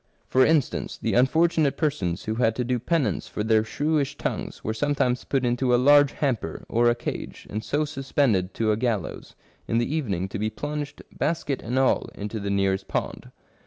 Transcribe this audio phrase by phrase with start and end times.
[0.29, 4.63] For instance, the un fortunate persons who had to do penance for their shrewish tongues
[4.63, 8.77] were sometimes put into a large hamper, or a cage, and so suspended to a
[8.77, 9.35] gallows,
[9.67, 13.29] in the evening to be plunged, basket and all, into the nearest pond.